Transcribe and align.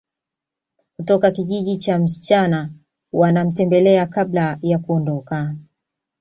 Kutoka 0.95 1.31
kijiji 1.31 1.77
cha 1.77 1.99
msichana 1.99 2.71
wanamtembelea 3.13 4.05
kabla 4.07 4.57
ya 4.61 4.79
kuondoka 4.79 5.55